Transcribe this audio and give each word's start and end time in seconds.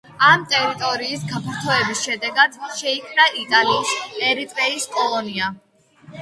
ამ 0.27 0.43
ტერიტორიის 0.51 1.25
გაფართოების 1.31 2.01
შედეგად 2.05 2.57
შეიქმნა 2.79 3.27
იტალიის 3.43 3.93
ერიტრეის 4.31 4.89
კოლონია. 4.97 5.53